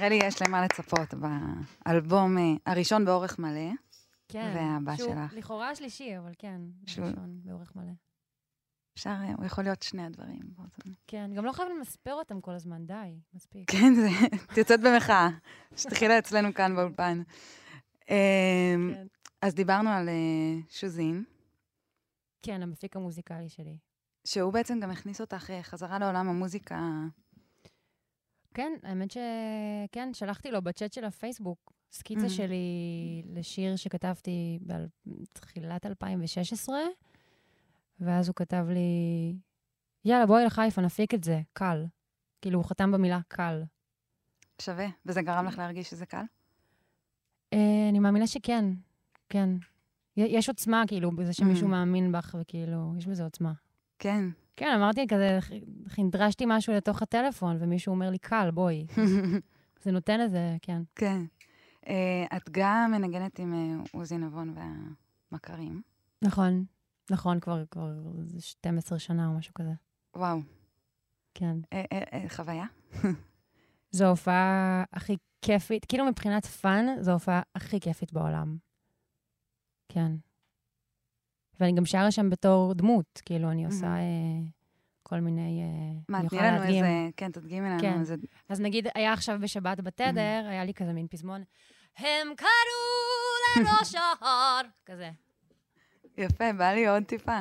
נראה 0.09 0.19
לי 0.19 0.27
יש 0.27 0.43
למה 0.43 0.65
לצפות 0.65 1.15
באלבום 1.15 2.39
אה, 2.39 2.43
הראשון 2.73 3.05
באורך 3.05 3.39
מלא. 3.39 3.71
כן. 4.29 4.53
והבא 4.55 4.97
שהוא 4.97 5.15
שלך. 5.15 5.33
לכאורה 5.33 5.71
השלישי, 5.71 6.19
אבל 6.19 6.33
כן, 6.39 6.61
שהוא- 6.87 7.07
ראשון, 7.07 7.41
באורך 7.45 7.77
מלא. 7.77 7.93
אפשר, 8.95 9.11
אה, 9.11 9.35
הוא 9.37 9.47
יכול 9.47 9.65
להיות 9.65 9.83
שני 9.83 10.07
הדברים. 10.07 10.41
כן, 11.07 11.31
גם 11.37 11.45
לא 11.45 11.53
חייבים 11.53 11.77
למספר 11.77 12.13
אותם 12.15 12.41
כל 12.41 12.55
הזמן, 12.55 12.87
די, 12.87 13.21
מספיק. 13.35 13.71
כן, 13.71 13.95
זה, 13.95 14.09
את 14.53 14.59
יוצאת 14.59 14.81
במחאה, 14.81 15.29
שתחילה 15.77 16.19
אצלנו 16.19 16.55
כאן 16.55 16.77
באולפן. 16.77 17.23
אה, 18.11 18.75
כן. 18.95 19.07
אז 19.43 19.55
דיברנו 19.55 19.91
על 19.91 20.09
אה, 20.09 20.15
שוזין, 20.69 21.25
כן, 22.43 22.63
המפיק 22.63 22.97
המוזיקלי 22.97 23.49
שלי. 23.49 23.79
שהוא 24.27 24.53
בעצם 24.53 24.81
גם 24.81 24.91
הכניס 24.91 25.21
אותך 25.21 25.51
חזרה 25.63 25.99
לעולם 25.99 26.29
המוזיקה. 26.29 26.81
כן, 28.57 28.73
האמת 28.83 29.11
שכן, 29.11 30.09
שלחתי 30.15 30.51
לו 30.51 30.63
בצ'אט 30.63 30.93
של 30.93 31.05
הפייסבוק 31.05 31.73
סקיצה 31.93 32.27
Mhm. 32.27 32.29
שלי 32.29 32.67
לשיר 33.35 33.77
שכתבתי 33.77 34.59
בתחילת 35.07 35.87
2016, 35.87 36.77
ואז 38.01 38.29
הוא 38.29 38.35
כתב 38.35 38.67
לי, 38.71 39.37
יאללה, 40.05 40.27
בואי 40.27 40.45
לחיפה, 40.45 40.81
נפיק 40.83 41.15
את 41.15 41.25
זה, 41.25 41.41
קל. 41.53 41.85
כאילו, 42.43 42.59
הוא 42.59 42.67
חתם 42.69 42.93
במילה 42.93 43.21
קל. 43.29 43.63
שווה, 44.63 44.87
וזה 45.07 45.23
גרם 45.23 45.47
לך 45.47 45.59
להרגיש 45.59 45.91
שזה 45.91 46.07
קל? 46.07 46.23
אה, 47.53 47.89
אני 47.91 47.99
מאמינה 47.99 48.27
שכן, 48.27 48.65
כן. 49.29 49.49
יש 50.17 50.49
עוצמה, 50.49 50.83
כאילו, 50.87 51.17
בזה 51.17 51.33
שמישהו 51.33 51.67
Mhm. 51.67 51.71
מאמין 51.71 52.13
בך, 52.13 52.37
וכאילו, 52.41 52.93
יש 52.99 53.07
בזה 53.07 53.25
עוצמה. 53.25 53.53
כן. 53.99 54.25
כן, 54.57 54.73
אמרתי 54.77 55.07
כזה, 55.09 55.39
חנטרשתי 55.89 56.45
משהו 56.47 56.73
לתוך 56.73 57.03
הטלפון, 57.03 57.57
ומישהו 57.61 57.95
אומר 57.95 58.11
לי, 58.11 58.19
קל, 58.19 58.51
בואי. 58.55 58.87
זה 59.83 59.93
נותן 59.93 60.21
איזה, 60.21 60.57
כן. 60.63 60.83
כן. 60.95 61.23
אה, 61.87 62.37
את 62.37 62.51
גם 62.51 62.91
מנגנת 62.93 63.39
עם 63.39 63.55
אה, 63.55 63.85
עוזי 63.93 64.19
נבון 64.19 64.55
והמכרים. 65.31 65.83
נכון, 66.23 66.65
נכון, 67.11 67.41
כבר, 67.41 67.65
כבר 67.71 67.93
איזה 68.21 68.41
12 68.41 68.99
שנה 68.99 69.29
או 69.29 69.33
משהו 69.33 69.55
כזה. 69.55 69.73
וואו, 70.17 70.39
כן. 71.35 71.57
אה, 71.73 72.29
חוויה? 72.29 72.67
זו 73.91 74.05
ההופעה 74.05 74.85
הכי 74.93 75.17
כיפית, 75.43 75.85
כאילו 75.85 76.05
מבחינת 76.05 76.47
fun, 76.47 76.87
זו 77.01 77.11
ההופעה 77.11 77.43
הכי 77.55 77.81
כיפית 77.81 78.13
בעולם. 78.13 78.57
כן. 79.89 80.13
ואני 81.61 81.73
גם 81.73 81.85
שרה 81.85 82.11
שם 82.11 82.31
בתור 82.31 82.75
דמות, 82.75 83.23
כאילו, 83.25 83.51
אני 83.51 83.65
עושה 83.65 83.87
מהמם. 83.87 83.97
אה, 83.97 84.51
כל 85.03 85.21
מיני... 85.21 85.63
אה, 85.63 86.01
מה, 86.09 86.19
אני 86.19 86.29
תני 86.29 86.39
לנו 86.39 86.59
להדגים. 86.59 86.85
איזה... 86.85 87.09
כן, 87.17 87.31
תדגימי 87.31 87.69
לנו 87.69 87.81
כן. 87.81 88.01
איזה... 88.01 88.15
אז 88.49 88.61
נגיד, 88.61 88.89
היה 88.95 89.13
עכשיו 89.13 89.39
בשבת 89.41 89.81
בתדר, 89.81 90.47
היה 90.49 90.65
לי 90.65 90.75
כזה 90.75 90.93
מין 90.93 91.07
פזמון, 91.11 91.43
הם 91.99 92.29
קראו 92.37 93.67
לראש 93.67 93.95
ההר, 93.95 94.63
כזה. 94.87 95.11
יפה, 96.19 96.53
בא 96.53 96.73
לי 96.73 96.89
עוד 96.89 97.03
טיפה. 97.03 97.41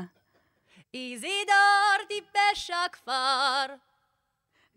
איזידור 0.94 1.98
טיפש 2.08 2.72
הכפר. 2.86 3.66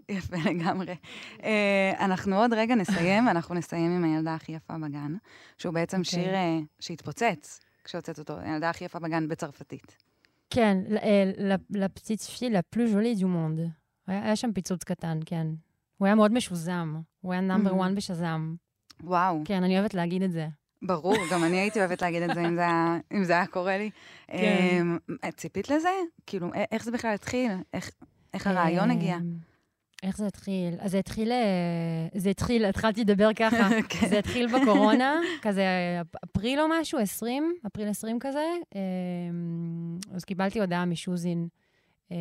יפה 0.09 0.37
לגמרי. 0.51 0.97
אה, 1.43 1.93
אנחנו 2.01 2.41
עוד 2.41 2.53
רגע 2.53 2.75
נסיים, 2.75 3.27
ואנחנו 3.27 3.55
נסיים 3.55 3.97
עם 3.97 4.05
הילדה 4.05 4.35
הכי 4.35 4.53
יפה 4.53 4.75
בגן, 4.79 5.17
שהוא 5.59 5.75
בעצם 5.75 5.99
אוקיי. 6.01 6.11
שיר 6.11 6.35
אה, 6.35 6.59
שהתפוצץ 6.81 7.61
כשהוצאת 7.89 8.19
אותו, 8.19 8.39
הילדה 8.41 8.71
הכי 8.71 8.85
יפה 8.85 8.99
בגן 8.99 9.29
בצרפתית. 9.29 9.97
כן, 10.51 10.79
לפציץ 11.71 12.27
שלי, 12.29 12.51
לפלו 12.51 12.87
ז'ולי 12.89 13.15
דו 13.15 13.29
מונד. 13.29 13.61
היה 14.07 14.37
שם 14.37 14.53
פיצוץ 14.53 14.85
קטן, 14.85 15.19
כן. 15.27 15.47
הוא 15.99 16.07
היה 16.07 16.15
מאוד 16.15 16.33
משוזם. 16.33 17.01
הוא 17.21 17.33
היה 17.33 17.41
נאמבר. 17.41 17.83
1 17.83 17.91
בשזם. 17.95 18.55
וואו, 19.05 19.43
כן, 19.45 19.63
אני 19.63 19.79
אוהבת 19.79 19.95
להגיד 19.95 20.23
את 20.23 20.33
זה. 20.33 20.47
ברור, 20.83 21.15
גם 21.33 21.45
אני 21.45 21.57
הייתי 21.59 21.79
אוהבת 21.81 22.03
להגיד 22.03 22.23
את 22.23 22.35
זה 22.35 22.41
אם 22.47 22.55
זה 22.55 22.61
היה- 22.61 22.99
אם 23.13 23.25
זה 23.25 23.33
היה 23.33 23.47
קורה 23.47 23.79
לי. 23.79 23.91
כן. 24.27 24.87
אה, 25.25 25.33
ציפית 25.33 25.71
לזה? 25.71 25.89
כאילו, 26.27 26.51
איך 26.73 26.85
זה 26.85 26.91
בכלל 26.91 27.15
התחיל? 27.15 27.51
איך- 27.73 27.91
איך 28.35 28.47
הרעיון 28.47 28.91
הגיע? 28.91 29.17
איך 30.03 30.17
זה 30.17 30.27
התחיל? 30.27 30.75
אז 30.81 30.91
זה 30.91 30.99
התחיל, 30.99 31.33
אה, 31.33 32.09
זה 32.15 32.31
התחיל, 32.31 32.65
התחלתי 32.65 33.01
לדבר 33.01 33.35
ככה. 33.37 33.69
כן. 33.89 34.09
זה 34.09 34.19
התחיל 34.19 34.47
בקורונה, 34.47 35.21
כזה 35.43 35.65
אפריל 36.25 36.61
או 36.61 36.67
משהו, 36.71 36.99
20, 36.99 37.55
אפריל 37.67 37.89
20 37.89 38.19
כזה. 38.21 38.45
אמ, 38.75 39.99
אז 40.15 40.25
קיבלתי 40.25 40.61
הודעה 40.61 40.85
משוזין, 40.85 41.49
אה, 42.13 42.17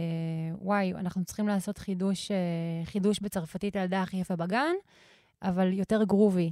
וואי, 0.61 0.93
אנחנו 0.93 1.25
צריכים 1.25 1.47
לעשות 1.47 1.77
חידוש, 1.77 2.31
אה, 2.31 2.85
חידוש 2.85 3.19
בצרפתית 3.19 3.75
הילדה 3.75 4.01
הכי 4.01 4.17
יפה 4.17 4.35
בגן, 4.35 4.73
אבל 5.41 5.73
יותר 5.73 6.03
גרובי. 6.03 6.51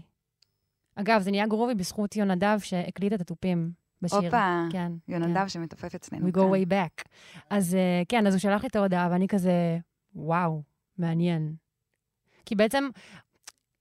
אגב, 0.95 1.21
זה 1.21 1.31
נהיה 1.31 1.47
גרובי 1.47 1.75
בזכות 1.75 2.15
יונדב 2.15 2.59
שהקליט 2.59 3.13
את 3.13 3.21
התופים 3.21 3.71
בשיר. 4.01 4.19
הופה, 4.19 4.63
כן. 4.71 4.91
יונדב 5.07 5.47
שמתופף 5.47 5.95
אצלנו 5.95 6.27
We 6.27 6.31
go 6.31 6.33
כאן. 6.33 6.51
way 6.51 6.65
back. 6.69 7.03
אז 7.49 7.77
כן, 8.09 8.27
אז 8.27 8.33
הוא 8.33 8.39
שלח 8.39 8.63
לי 8.63 8.67
את 8.67 8.75
ההודעה, 8.75 9.07
ואני 9.11 9.27
כזה, 9.27 9.79
וואו, 10.15 10.61
מעניין. 10.97 11.55
כי 12.45 12.55
בעצם 12.55 12.89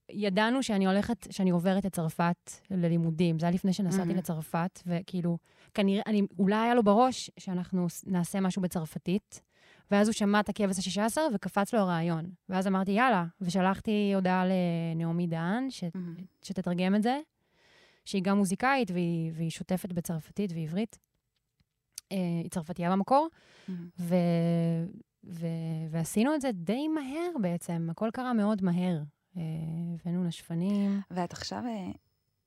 ידענו 0.08 0.62
שאני 0.62 0.86
הולכת, 0.86 1.26
שאני 1.30 1.50
עוברת 1.50 1.84
לצרפת 1.84 2.50
ללימודים. 2.70 3.38
זה 3.38 3.46
היה 3.46 3.54
לפני 3.54 3.72
שנסעתי 3.72 4.04
מהמם. 4.04 4.18
לצרפת, 4.18 4.80
וכאילו, 4.86 5.38
כנראה, 5.74 6.02
אני, 6.06 6.22
אולי 6.38 6.56
היה 6.56 6.74
לו 6.74 6.82
בראש 6.82 7.30
שאנחנו 7.38 7.86
נעשה 8.06 8.40
משהו 8.40 8.62
בצרפתית, 8.62 9.40
ואז 9.90 10.08
הוא 10.08 10.12
שמע 10.12 10.40
את 10.40 10.48
הכבש 10.48 10.78
השישה 10.78 11.04
עשר 11.04 11.26
וקפץ 11.34 11.74
לו 11.74 11.80
הרעיון. 11.80 12.30
ואז 12.48 12.66
אמרתי, 12.66 12.90
יאללה, 12.90 13.24
ושלחתי 13.40 14.12
הודעה 14.14 14.44
לנעמי 14.46 15.26
דהן, 15.26 15.70
ש, 15.70 15.84
מהמם. 15.94 16.14
שתתרגם 16.42 16.94
את 16.94 17.02
זה, 17.02 17.20
שהיא 18.04 18.22
גם 18.22 18.38
מוזיקאית 18.38 18.90
והיא, 18.90 19.32
והיא 19.34 19.50
שוטפת 19.50 19.92
בצרפתית 19.92 20.52
ועברית. 20.54 20.98
אה, 22.12 22.16
היא 22.42 22.50
צרפתייה 22.50 22.90
במקור. 22.90 23.28
ו, 23.98 24.14
ו, 25.26 25.46
ועשינו 25.90 26.34
את 26.34 26.40
זה 26.40 26.52
די 26.52 26.88
מהר 26.88 27.30
בעצם, 27.42 27.88
הכל 27.90 28.10
קרה 28.12 28.32
מאוד 28.32 28.62
מהר. 28.62 29.02
אה, 29.36 29.42
הבאנו 29.94 30.24
נשפנים, 30.24 31.00
ואת 31.10 31.32
עכשיו, 31.32 31.62
אה, 31.66 31.90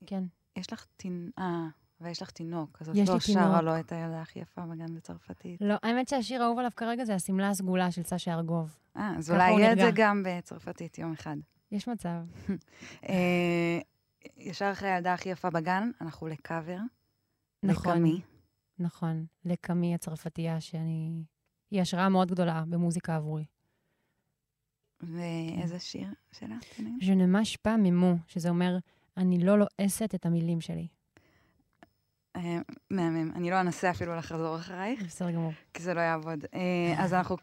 כן. 0.06 0.24
יש 0.56 0.72
לך 0.72 0.86
תינוק, 0.96 1.32
אה, 1.38 1.66
ויש 2.00 2.22
לך 2.22 2.30
תינוק, 2.30 2.78
אז 2.80 2.88
את 2.88 3.08
לא 3.08 3.18
שרה. 3.18 3.62
לו 3.62 3.80
את 3.80 3.92
הילדה 3.92 4.22
הכי 4.22 4.38
יפה 4.38 4.66
בגן 4.66 4.94
בצרפתית. 4.94 5.60
לא, 5.60 5.74
האמת 5.82 6.08
שהשיר 6.08 6.42
האהוב 6.42 6.58
עליו 6.58 6.70
כרגע 6.76 7.04
זה 7.04 7.14
השמלה 7.14 7.50
הסגולה 7.50 7.90
של 7.90 8.02
סשה 8.02 8.34
ארגוב. 8.34 8.76
אה, 8.96 9.14
אז 9.18 9.30
אולי 9.30 9.50
יהיה 9.50 9.72
את 9.72 9.78
זה. 9.78 9.90
גם 9.94 10.22
בצרפתית 10.26 10.98
יום 10.98 11.12
אחד. 11.12 11.36
יש 11.72 11.88
מצב. 11.88 12.18
אה, 13.08 13.80
ישר 14.36 14.70
אחרי 14.72 14.88
הילדה 14.88 15.14
הכי 15.14 15.28
יפה 15.28 15.50
בגן, 15.50 15.90
אנחנו 16.00 16.26
לקאבר. 16.26 16.78
נכון. 17.62 17.92
לקמי. 17.92 18.20
נכון. 18.78 19.26
לקמי 19.44 19.94
הצרפתייה, 19.94 20.60
שאני... 20.60 21.22
היא 21.70 21.80
השראה 21.80 22.08
מאוד 22.08 22.30
גדולה 22.30 22.64
במוזיקה 22.68 23.16
עבורי. 23.16 23.44
ואיזה 25.00 25.78
שיר 25.78 26.08
שלה? 26.32 26.56
תגידי? 26.76 26.90
Je 27.00 27.12
ne 27.12 27.26
mâche 27.26 27.56
pas 27.66 27.76
mes 27.76 28.16
שזה 28.26 28.48
אומר, 28.48 28.78
אני 29.16 29.38
לא 29.38 29.58
לועסת 29.58 30.14
את 30.14 30.26
המילים 30.26 30.60
שלי. 30.60 30.88
אה, 32.36 32.58
מהמם. 32.90 33.30
אני 33.34 33.50
לא 33.50 33.60
אנסה 33.60 33.90
אפילו 33.90 34.16
לחזור 34.16 34.56
אחרייך, 34.56 35.02
בסדר 35.02 35.30
גמור. 35.30 35.52
כי 35.74 35.82
זה 35.82 35.94
לא 35.94 36.00
יעבוד. 36.00 36.44
אה, 36.54 36.94
אז 37.04 37.14
אנחנו 37.14 37.36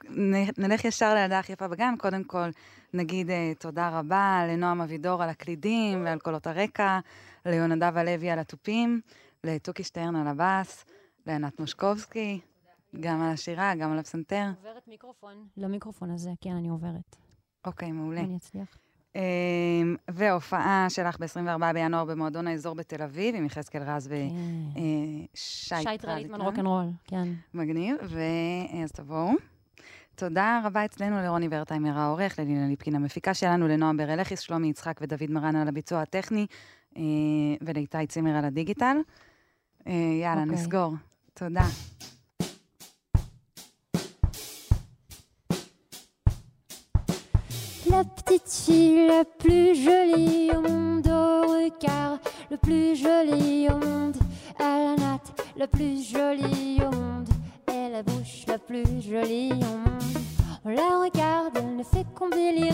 נלך 0.57 0.85
ישר 0.85 1.13
לילדה 1.13 1.39
הכי 1.39 1.53
יפה 1.53 1.67
בגן. 1.67 1.93
קודם 1.97 2.23
כל, 2.23 2.49
נגיד 2.93 3.29
אה, 3.29 3.51
תודה 3.59 3.99
רבה 3.99 4.41
לנועם 4.47 4.81
אבידור 4.81 5.23
על 5.23 5.29
הקלידים 5.29 6.05
ועל 6.05 6.19
קולות 6.19 6.47
הרקע, 6.47 6.99
ליונדב 7.45 7.97
הלוי 7.97 8.29
על 8.29 8.39
התופים, 8.39 9.01
לתוכי 9.43 9.83
שטרן 9.83 10.15
על 10.15 10.27
הבאס, 10.27 10.85
לענת 11.27 11.59
מושקובסקי, 11.59 12.39
גם 12.99 13.21
על 13.21 13.33
השירה, 13.33 13.75
גם 13.75 13.91
על 13.91 13.99
הפסנתר. 13.99 14.49
עוברת 14.57 14.87
מיקרופון. 14.87 15.47
למיקרופון 15.57 16.11
הזה, 16.11 16.31
כן, 16.41 16.55
אני 16.55 16.69
עוברת. 16.69 17.15
אוקיי, 17.65 17.91
מעולה. 17.91 18.21
אני 18.21 18.37
אצליח. 18.37 18.77
אמ, 19.15 19.95
והופעה 20.07 20.85
שלך 20.89 21.17
ב-24 21.19 21.73
בינואר 21.73 22.05
במועדון 22.05 22.47
האזור 22.47 22.75
בתל 22.75 23.01
אביב, 23.01 23.35
עם 23.35 23.45
יחזקאל 23.45 23.83
רז 23.83 24.07
כן. 24.07 24.81
ושי 25.33 25.75
שי 25.83 25.97
טרליטמן 25.99 26.41
רוקנרול, 26.41 26.85
כן. 27.03 27.27
מגניב, 27.53 27.97
ואז 28.01 28.91
תבואו. 28.91 29.31
תודה 30.15 30.61
רבה 30.63 30.85
אצלנו 30.85 31.21
לרוני 31.21 31.47
ורטהיימר 31.51 31.97
העורך, 31.99 32.39
ללינה 32.39 32.67
ליפקין 32.67 32.95
המפיקה 32.95 33.33
שלנו, 33.33 33.67
לנועם 33.67 33.97
ברלכיס, 33.97 34.39
שלומי 34.39 34.67
יצחק 34.67 34.99
ודוד 35.01 35.29
מרן 35.31 35.55
על 35.55 35.67
הביצוע 35.67 36.01
הטכני, 36.01 36.45
אה, 36.97 37.01
ולאיתי 37.61 38.07
צימר 38.07 38.35
על 38.35 38.45
הדיגיטל. 38.45 38.97
אה, 39.87 39.93
יאללה, 40.21 40.41
אוקיי. 40.43 40.55
נסגור. 40.55 40.93
תודה. 41.33 41.65
La 47.95 48.03
petite 48.03 48.51
fille 48.51 49.07
la 49.07 49.23
plus 49.23 49.73
jolie 49.73 50.49
au 50.53 50.59
monde 50.59 51.07
au 51.07 51.47
regard, 51.47 52.19
le 52.51 52.57
plus 52.57 52.93
joli 52.93 53.69
au 53.69 53.77
monde 53.77 54.17
à 54.59 54.79
la 54.79 54.95
natte, 54.97 55.41
la 55.55 55.65
plus 55.65 56.03
jolie 56.03 56.81
au 56.81 56.93
monde 56.93 57.29
et 57.71 57.89
la 57.89 58.03
bouche 58.03 58.43
la 58.49 58.57
plus 58.57 58.83
jolie 59.01 59.53
au 59.53 59.77
monde. 59.77 60.17
On 60.65 60.69
la 60.71 61.05
regarde, 61.05 61.55
elle 61.55 61.77
ne 61.77 61.83
fait 61.83 62.05
qu'embellir. 62.13 62.73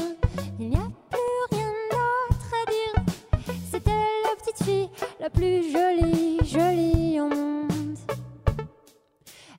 Il 0.60 0.70
n'y 0.70 0.76
a 0.76 0.90
plus 1.12 1.56
rien 1.56 1.70
d'autre 1.92 2.54
à 2.60 2.72
dire. 2.72 3.54
C'était 3.72 3.92
la 3.92 4.36
petite 4.42 4.64
fille 4.66 4.90
la 5.20 5.30
plus 5.30 5.72
jolie, 5.72 6.40
jolie 6.44 7.22
au 7.22 7.28
monde. 7.28 7.98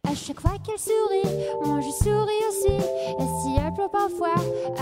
À 0.02 0.14
chaque 0.14 0.40
fois 0.40 0.58
qu'elle 0.64 0.78
sourit, 0.78 1.36
moi 1.64 1.80
je 1.80 2.04
souris 2.04 2.44
aussi. 2.48 2.74
Et 2.74 3.28
si 3.42 3.56
elle 3.64 3.72
pleure 3.72 3.90
parfois, 3.90 4.34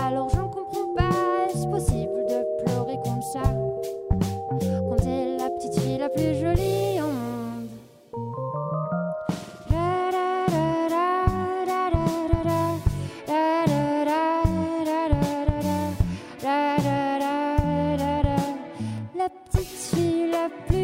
alors 0.03 0.29
j'en 0.29 0.50
pas 0.95 1.47
possible 1.71 2.25
de 2.29 2.63
pleurer 2.63 2.97
comme 3.03 3.21
ça. 3.33 3.43
Quand 4.89 4.95
t'es 4.97 5.37
la 5.37 5.49
petite 5.49 5.79
fille 5.79 5.97
la 5.97 6.09
plus 6.09 6.35
jolie 6.35 7.01
au 7.01 7.07
monde. 7.07 7.69
La 19.17 19.29
petite 19.29 19.67
fille 19.67 20.31
la 20.31 20.49
plus 20.67 20.80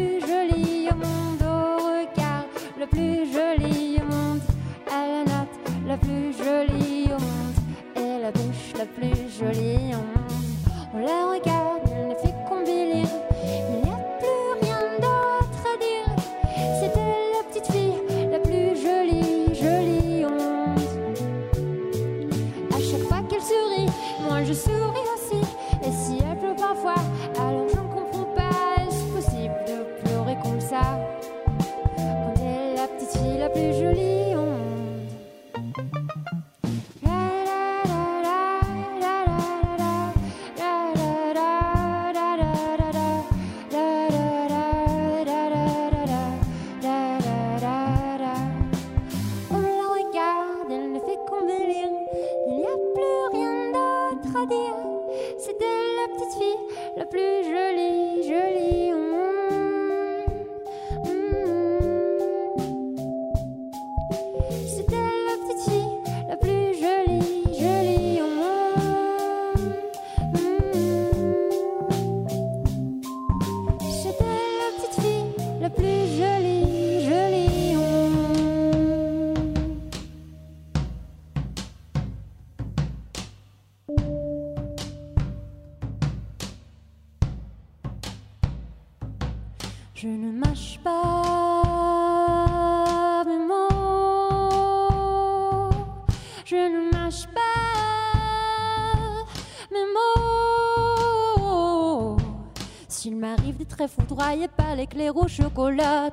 le 56.98 57.06
plus 57.06 57.47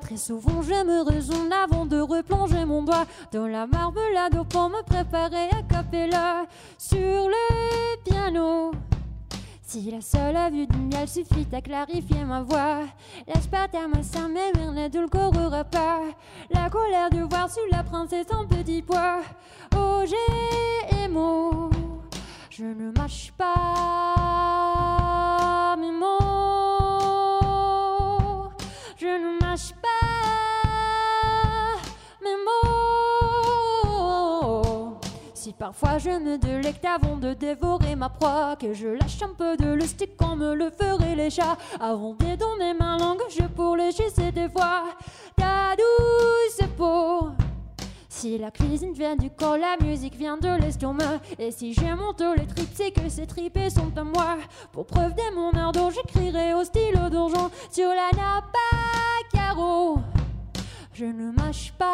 très 0.06 0.16
souvent 0.16 0.62
je 0.62 0.84
me 0.84 1.02
raisonne 1.02 1.52
avant 1.52 1.84
de 1.84 1.98
replonger 1.98 2.64
mon 2.64 2.82
doigt 2.82 3.06
dans 3.32 3.48
la 3.48 3.66
marmelade 3.66 4.40
pour 4.48 4.68
me 4.68 4.82
préparer 4.84 5.48
à 5.50 5.62
capella 5.68 6.46
sur 6.78 7.28
le 7.28 8.02
piano. 8.04 8.70
Si 9.62 9.90
la 9.90 10.00
seule 10.00 10.36
vue 10.52 10.68
du 10.68 10.78
miel 10.78 11.08
suffit 11.08 11.48
à 11.52 11.60
clarifier 11.60 12.24
ma 12.24 12.42
voix, 12.42 12.82
l'aspartame 13.26 14.00
ça 14.02 14.28
m'émire 14.28 14.72
n'édulcorera 14.72 15.64
pas 15.64 16.02
la 16.50 16.70
colère 16.70 17.10
de 17.10 17.22
voir 17.22 17.50
sur 17.50 17.64
la 17.72 17.82
princesse 17.82 18.28
en 18.30 18.46
petit 18.46 18.82
pois. 18.82 19.22
Oh, 19.76 20.04
j'ai 20.06 21.08
mots, 21.08 21.70
je 22.48 22.64
ne 22.64 22.92
mâche 22.96 23.32
pas 23.36 24.55
parfois 35.58 35.98
je 35.98 36.10
me 36.10 36.38
délecte 36.38 36.84
avant 36.84 37.16
de 37.16 37.34
dévorer 37.34 37.96
ma 37.96 38.08
proie, 38.08 38.56
que 38.56 38.72
je 38.72 38.88
lâche 38.88 39.22
un 39.22 39.34
peu 39.34 39.56
de 39.56 39.72
lustique 39.72 40.16
me 40.36 40.54
le 40.54 40.70
feraient 40.70 41.16
les 41.16 41.30
chats, 41.30 41.56
avant 41.80 42.12
donner 42.12 42.74
ma 42.78 42.98
langue, 42.98 43.22
je 43.30 43.44
pour 43.46 43.76
lécher 43.76 44.10
des 44.32 44.48
fois 44.48 44.84
ta 45.36 45.74
douce 45.76 46.68
peau. 46.76 47.30
Si 48.08 48.38
la 48.38 48.50
cuisine 48.50 48.92
vient 48.92 49.16
du 49.16 49.30
corps, 49.30 49.58
la 49.58 49.76
musique 49.84 50.16
vient 50.16 50.38
de 50.38 50.48
l'estomac. 50.48 51.20
Et 51.38 51.50
si 51.50 51.74
j'ai 51.74 51.94
monté 51.94 52.24
les 52.36 52.46
tripes, 52.46 52.70
c'est 52.74 52.90
que 52.90 53.08
ces 53.10 53.26
tripes 53.26 53.58
sont 53.68 53.96
à 53.96 54.04
moi. 54.04 54.38
Pour 54.72 54.86
preuve 54.86 55.14
de 55.14 55.34
mon 55.34 55.50
ardor, 55.52 55.90
j'écrirai 55.90 56.54
au 56.54 56.64
stylo 56.64 57.10
d'argent 57.10 57.50
sur 57.70 57.90
la 57.90 58.10
nappe 58.16 58.56
à 58.72 59.22
carreaux. 59.36 59.98
Je 60.94 61.04
ne 61.04 61.30
mâche 61.30 61.74
pas 61.78 61.86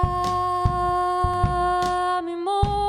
mes 2.24 2.36
mots. 2.36 2.81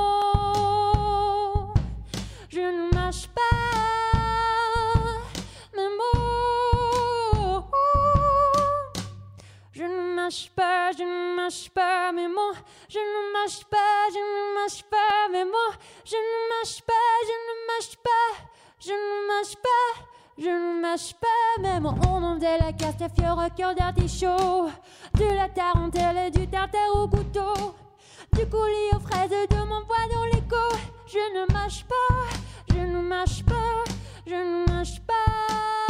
Mâche 3.13 3.27
pas 3.27 3.41
mes. 5.75 5.89
Je 9.71 9.83
ne 9.83 10.15
mâche 10.15 10.49
pas, 10.55 10.91
je 10.97 11.03
ne 11.03 11.35
mâche 11.35 11.69
pas 11.69 12.11
mes 12.11 12.27
mots. 12.27 12.55
Je 12.89 12.99
ne 12.99 13.33
mâche 13.33 13.63
pas, 13.69 14.09
je 14.09 14.19
ne 14.19 14.53
mâche 14.55 14.83
pas 14.89 15.29
mes 15.31 15.45
mots. 15.45 15.73
Je 16.05 16.15
ne 16.15 16.49
mâche 16.49 16.81
pas, 16.81 16.93
je 17.29 17.35
ne 17.45 17.53
mâche 17.67 17.95
pas. 18.03 18.33
Je 18.79 18.91
ne 18.91 19.27
mâche 19.27 19.55
pas, 19.61 19.91
je 20.37 20.49
ne 20.49 20.81
mâche 20.81 21.13
pas 21.13 21.79
mots. 21.79 21.95
On 22.07 22.35
de 22.37 22.63
la 22.63 22.73
castafiore 22.73 23.37
au 23.45 23.49
cœur 23.55 23.75
d'artichaut. 23.75 24.69
De 25.13 25.25
la 25.35 25.49
tarentelle 25.49 26.17
et 26.27 26.31
du 26.31 26.47
tartare 26.47 26.95
au 26.95 27.07
couteau. 27.07 27.75
Du 28.33 28.47
coulis 28.47 28.91
aux 28.95 28.99
fraises 28.99 29.29
de 29.29 29.57
mon 29.57 29.85
poids 29.85 30.07
dans 30.11 30.25
l'écho. 30.25 30.65
Je 31.05 31.19
ne 31.35 31.53
mâche 31.53 31.85
pas, 31.85 32.15
je 32.73 32.79
ne 32.79 33.01
marche 33.01 33.43
pas, 33.43 33.83
je 34.25 34.33
ne 34.33 34.65
marche 34.67 34.99
pas. 35.01 35.82